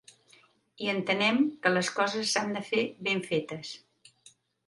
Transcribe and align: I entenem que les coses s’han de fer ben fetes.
I 0.83 0.87
entenem 0.93 1.37
que 1.65 1.73
les 1.73 1.91
coses 1.99 2.31
s’han 2.33 2.51
de 2.57 2.65
fer 2.71 2.85
ben 3.09 3.23
fetes. 3.27 3.75